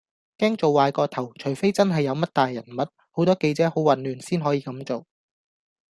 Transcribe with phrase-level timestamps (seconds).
[0.39, 5.05] 驚做壞個頭，除非真係有乜大人物，好多記者好混亂先可以咁做